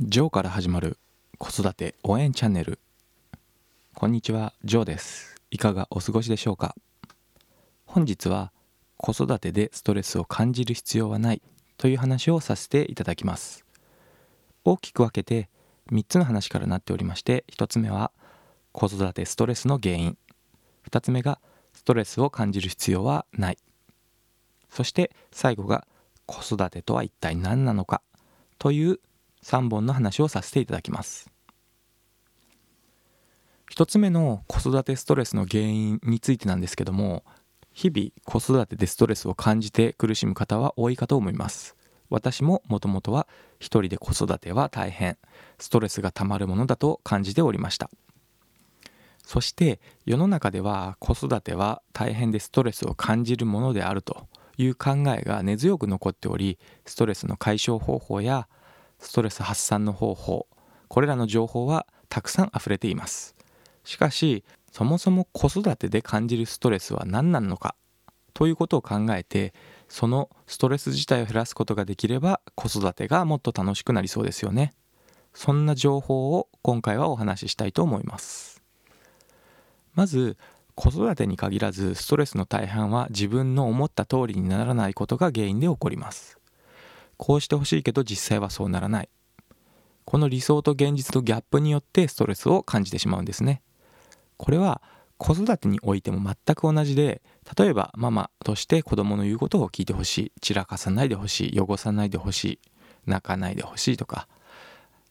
[0.00, 0.98] ジョーから始まる
[1.38, 2.80] 子育て応援チャンネル。
[3.94, 5.36] こんにちはジョーです。
[5.52, 6.74] いかがお過ごしでしょうか？
[7.86, 8.50] 本日は
[8.96, 11.42] 子育てでストレスを感じる必要はない
[11.78, 13.64] という話をさせていただきます。
[14.64, 15.48] 大きく分けて
[15.92, 18.10] 3つの話からなっておりまして1つ目は
[18.72, 20.18] 子育てストレスの原因。
[20.90, 21.38] 2つ目が
[21.72, 23.58] ストレスを感じる必要はない。
[24.70, 25.86] そして最後が
[26.26, 28.02] 子育てとは一体何なのか
[28.58, 28.98] という
[29.44, 31.30] 3本の話をさせていただきます。
[33.70, 37.24] 1つ目の子育てストレスの原因についてなんですけども
[37.72, 41.76] 日々子育てでストレスを感じて苦しむ方は多いかと思います。
[42.10, 43.26] 私ももともとは
[43.58, 45.18] 一人で子育ては大変
[45.58, 47.90] ストレスがたまるものだと感じておりました。
[49.24, 58.48] そして世の中では子育ては大変でストレスを感じるものであるという考えが根強く残っておりストレスの解消方法や
[59.04, 60.46] ストレス発散の方法。
[60.88, 63.36] これらの情報はたくさん溢れています。
[63.84, 67.76] しかしそもそも子育てで感じるストレスは何なのか？
[68.32, 69.54] ということを考えて
[69.88, 74.72] そのストレス自体を減らすことができれば子育てがもっと楽しくなりそうですよね。
[75.34, 78.62] そんな情報を今回はお話ししたいと思います。
[79.94, 80.36] まず
[80.74, 86.38] 子育てに限らずストレスの大半は自分の思った通りにならないことが原因で起こります。
[87.16, 89.08] こうしてほしいけど実際はそうならない。
[90.04, 93.62] この理想と現実のギャップによってストレスを感じてしまうんですね。
[94.36, 94.82] これは
[95.16, 97.22] 子育てにおいても全く同じで
[97.56, 100.32] 例えばママとして子供の言うことを聞いてほしい。
[100.40, 101.60] 散らかさないでほしい。
[101.60, 102.58] 汚さないでほしい。
[103.06, 104.28] 泣かないでほしいとか。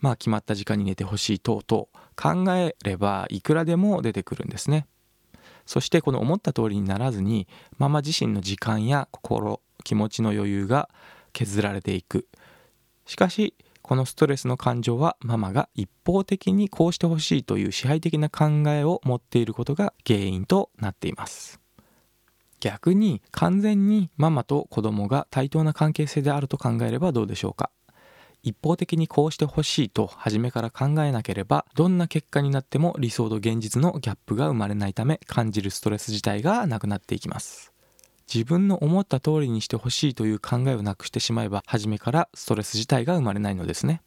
[0.00, 1.38] まあ決まった時間に寝てほしい。
[1.40, 4.86] 等々考えればいくらでも出てくるんですね。
[5.66, 10.88] そしてこの思った通りにならずにママ自身の時間や心気持ちの余裕が
[11.36, 12.26] 削られていく。
[13.04, 21.60] しかしこのストレスの感情はママが一方的にこうしてほしいという支配的な考えを持っていることが原因となっています。
[22.58, 27.70] 逆に完全にママと子供が対等な関係性であると考えればどうでしょうか。
[28.42, 37.75] 一方的にこうしてほしいと初めから考えなければどんな結果になっても理想と現実のギャップが生まれないため感じるストレス自体がなくなっていきます。
[38.32, 44.02] 自分の思った通りにしてほしいという考えをなくしてしまえば初めからストレス自体が生まれないのですね。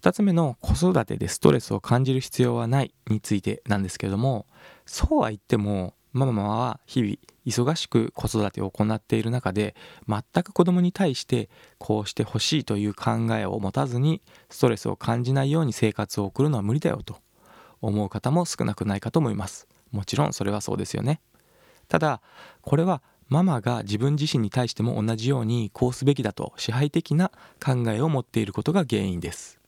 [0.00, 4.46] 2つ目の子育てでストレスを感じる必要はないについてなんですけれども
[4.86, 7.14] そうは言ってもママは日々
[7.46, 9.74] 忙しく子育てを行っている中で
[10.08, 17.16] 全く子供に対してこうしてほしいという考えを持たずにストレスを感じないように生活を送るのは無理だよと
[17.80, 19.66] 思う方も少なくないかと思います。
[19.90, 21.20] もちろんそれはそうですよね。
[21.88, 22.20] ただ
[22.60, 27.30] これはママが自分自身に対しても同じようにこうすべきだと支配的な
[27.64, 29.60] 考えを持っていることが原因です。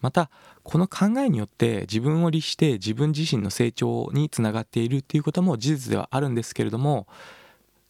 [0.00, 0.30] また
[0.62, 7.06] この考えによって自分を律して自分自身の成長につながっているっていうことも事実ではあるんですけれども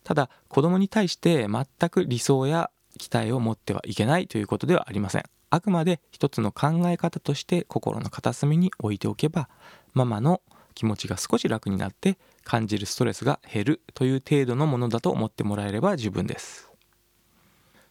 [0.02, 5.24] ただ子供に対して全く理想や期待を持ってはいけないということではありません。
[5.50, 9.48] あくまで一つの考え方として心の片隅に置いておけば
[9.94, 10.40] ママの
[10.74, 16.70] 気持ちが少し楽になって感じるストレスが減るという程度のものだと思ってもらえれば十分です。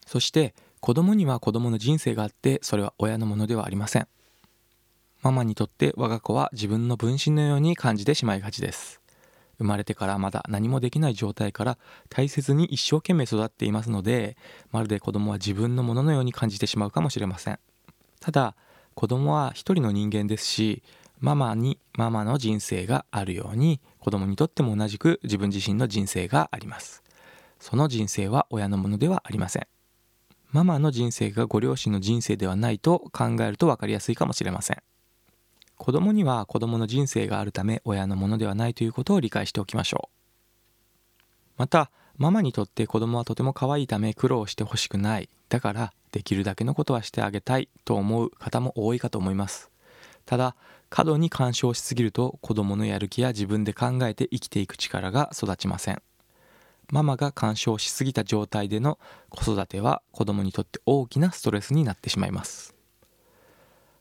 [0.06, 4.08] そして子供には子供の人生があってそれは親のものではありません。
[5.22, 9.00] ママにとって我が子は自分の分身のように感じてしまいがちです。
[9.58, 14.38] 生まれてからまだ何もできない状態から大切に一生懸命育っていますので
[14.72, 17.58] まるで子供は自分のもののように感じてしまうかもしれません。
[18.20, 18.56] ただ
[18.94, 20.82] 子供は一人の人間ですし
[21.20, 27.02] ママにママの人生があるように子供にとっても同じく自分自身の人生があります。
[27.58, 29.66] その人生は親のものではありません。
[30.50, 34.78] ママの人生がご両親の人生ではないと考えると分かりやすいかもしれません。
[35.76, 40.20] 子供には子供の人生があるため親のものではないということを理解しておきましょう。
[41.58, 45.28] またママにとって子供はとても可愛いため苦労してほしくない。
[45.50, 49.70] だからできるだけのことはしてあげたいと思う方も多いかと思います。
[50.26, 50.56] ただ
[50.88, 56.02] 過度に干渉しすぎると子供のやる気や自分で考えて生きていく力が育ちません。
[56.90, 62.74] ママが干渉しすぎた状態での子育ては子供にとって大きなストレスになってしまいます。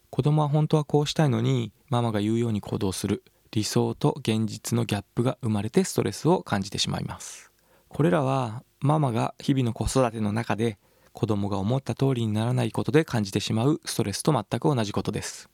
[0.09, 7.51] 子供は本当はこうしたいのにママが言うように行動する理想と現実のギャップが生まれてストレスを感じてしまいます。
[7.87, 10.79] これらはママが日々の子育ての中で
[11.13, 15.49] 子供が思った通りにならないことで感じてしまうストレスと全く同じことです。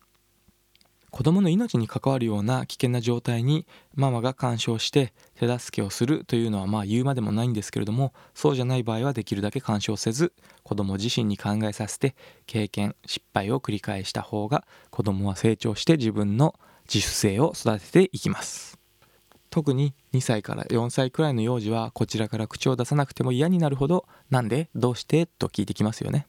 [1.16, 10.34] 子供の命に関わるような危険な状態にママが干渉して手助けをするというのはまあ言うまでもないんですけれどもそうじゃない場合はできるだけ干渉せず
[10.64, 12.16] 子供自身に考えさせて
[12.48, 16.54] 経験失敗を繰り返した方が子供は成長して自分の
[16.94, 18.78] 自主性を育てていきます
[19.50, 26.28] 特に2歳から4歳くらいの幼児はこちらから口を出さなくても嫌になるほど「なんでどうして?」と聞いてきますよね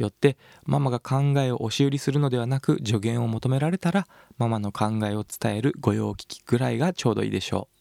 [0.00, 4.06] よってママが考えを押し売りするのではなく助言を求められたら
[4.38, 7.80] ママの考えを伝える御用聞きぐらいがちょうどいいでしょう。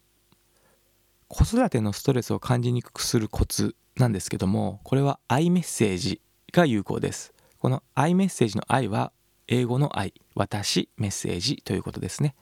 [1.29, 6.21] 子育てのストレスを感じにくくするコツなんですけどもこれはアイメッセージ
[6.51, 7.33] が有効です。
[7.59, 9.11] このアイメッセージの愛は
[9.47, 12.35] 英語の愛私メッセージということですね。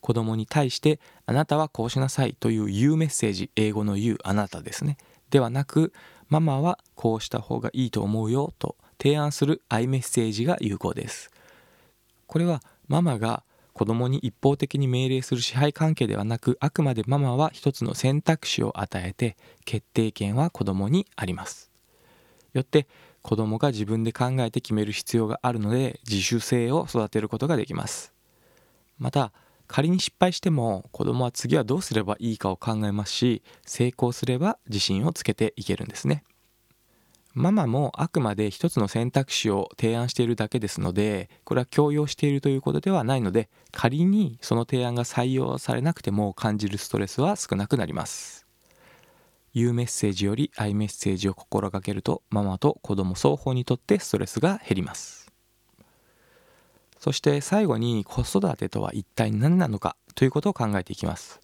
[0.00, 4.96] 子供に対してあなたはこうしなさいという言うメッセージ英語の言うあなたですね。
[5.30, 5.92] ではなく
[6.28, 11.30] ママはこうした方がいいと思うよと提案するアイメッセージが有効です。
[12.26, 13.42] これはママが
[13.72, 21.70] 子供に一方的に命令する支配関係ではなくあくまでママは一つの選択肢を与えて決定権は子供にあります。
[22.54, 22.88] よって
[23.22, 28.12] 子供が自分で考えて決める必要があるので自主性を育てることができます。
[28.98, 29.32] また
[29.68, 36.24] 仮に失敗しても子供は次はどうすればいいかを考えますし成功すれば自信をつけていけるんですね。
[37.38, 48.44] ママもあくまで一つの選択肢を提案しているだけですのでこれは強要しているということではないので仮にその提案が採用されなくても感じるストレスは少なくなります。
[49.54, 55.30] 言うメッセージよりアイメッセージを心がけるとママと子供双方にとってストレスが減ります。
[56.98, 61.40] そして最後に子育てとは一体何なのかということを考えていきます。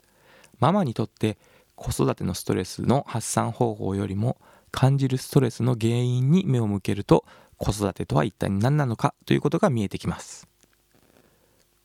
[0.59, 1.39] ママにとって
[1.77, 4.39] 子育てのストレスの発散方法よりも
[4.75, 7.25] 感じるストレスの原因に目を向けると
[7.59, 10.49] 子育てとは一体何なのかということが見えてきます。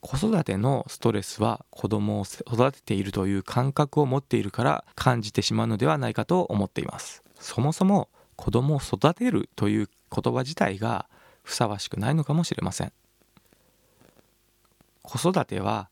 [0.01, 7.21] 子育てのストレスは子供を育てているという感覚を持っているから感じてしまうのではないかと思っています。
[7.39, 11.05] そもそも子供を育てるという言葉自体が
[11.43, 12.93] ふさわしくないのかもしれません。
[15.03, 15.89] 子育ては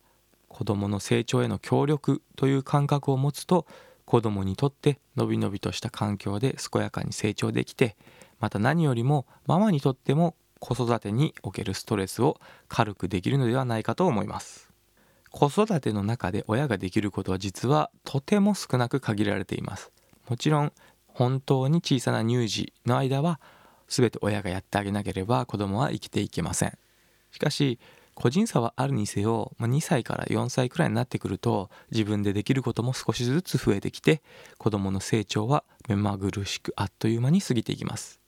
[0.47, 3.67] 子供の成長への協力という感覚を持つと
[4.07, 7.97] 子供にとってのびのびとした環境で健やかに成長できて
[8.39, 12.39] また何よりもママにとっても子育てにおけるストレスを
[12.69, 14.71] 軽くできるのではないかと思います。
[15.29, 19.91] 子育ての中で親ができることは実はとても少なく限られています。
[20.29, 20.71] もちろん
[21.07, 23.41] 本当に小さな乳児の間は
[23.89, 26.77] 全て親がやってあげなければ子供は生きていけません。
[27.31, 27.77] しかし
[28.19, 34.23] 個人差はあるにせよ、まあ、2歳から4歳くらいになってくると自分でできることも少しずつ増えてきて
[34.57, 38.19] 子どもの成長は目まぐるしくあっという間に過ぎていきます。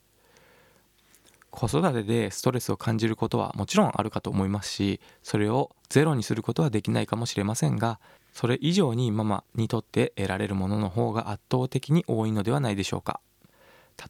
[1.50, 8.00] 子育てでストレスを感じることはもちろんあるかと思いますしそれをゼロにすることはできないかもしれませんが
[8.32, 13.20] それ以上にママにとって得られるものの方が圧倒的に多いのではないでしょうか。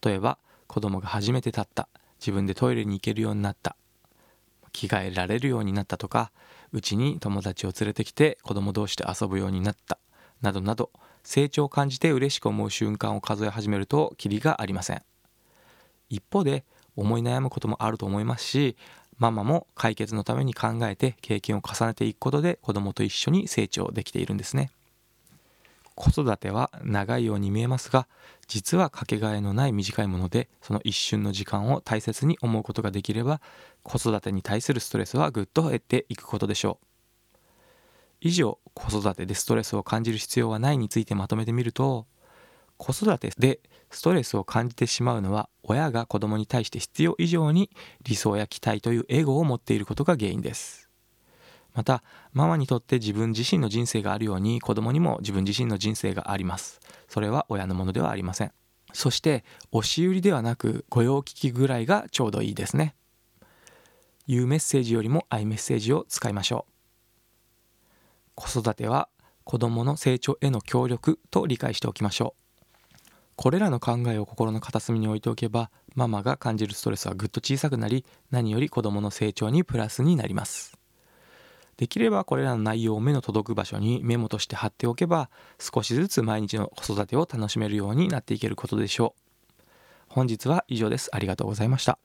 [0.03, 0.37] 例えば
[0.67, 1.87] 子供が初めて立った
[2.19, 3.77] 自分でトイレに行けるようになった
[4.71, 6.31] 着替えられるようになったとか
[6.71, 9.98] うちに友達を連れてきて子供同士で遊ぶようになった
[10.42, 10.92] などなど
[11.24, 15.01] 成長を感じて嬉しく思う瞬間を数え始めるとキリがありません。
[16.10, 16.63] 一方で
[16.95, 18.75] 思い悩むこともあると思いますし
[19.18, 24.72] ママも解決のために考えて経験を重ねていくことで子供と一緒に成長できているんですね。
[26.00, 28.07] 子育ては長いように見えますが
[28.48, 33.42] 実はかけがえのない短いものでその一瞬の時間を大切に思うことができれば
[33.84, 37.38] 子育てに対するストレスはぐっと減っていくことでしょう。
[38.22, 42.08] 以上子育てでストレスを感じる必要はないについてまとめてみると
[42.77, 47.70] 子育てでストレスを感じてしまうのは親が子供に対して必要以上に
[48.03, 50.88] 理想や期待というエゴを持っていることが原因です。
[51.79, 56.81] またママにとって自分自身の人生があるように子供にも自分自身の人生があります。
[57.07, 58.51] それは親のものではありません。
[58.91, 62.95] そして押し売りではなく御用聞きぐらいがちょうどいいですね。
[64.27, 66.71] 言うメッセージよりもアイメッセージを使いましょう。
[68.36, 69.07] 子育ては
[69.45, 73.09] 子供の成長への協力と理解しておきましょう。
[73.38, 80.78] これらの考えを心の片隅に置いておけばママが感じるストレスはぐっと小さくなり何より子供の成長にプラスになります。
[81.79, 89.63] できればこれらの内容を目の届く場所にメモとして貼っておけば少しずつ毎日の子育てを楽しめるようになっていけることでしょう。
[90.09, 91.09] 本日は以上です。
[91.13, 91.98] ありがとうございました。